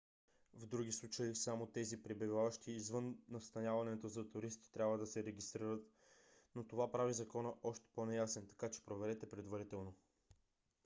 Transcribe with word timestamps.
в 0.61 0.65
други 0.65 0.91
случаи 0.91 1.35
само 1.35 1.65
тези 1.67 2.03
пребиваващи 2.03 2.71
извън 2.71 3.17
настаняването 3.29 4.07
за 4.07 4.29
туристи 4.29 4.71
трябва 4.71 4.97
да 4.97 5.05
се 5.05 5.23
регистрират. 5.23 5.85
но 6.55 6.67
това 6.67 6.91
прави 6.91 7.13
закона 7.13 7.53
още 7.63 7.85
по-неясен 7.95 8.47
така 8.47 8.69
че 8.71 8.85
проверете 8.85 9.29
предварително 9.29 9.93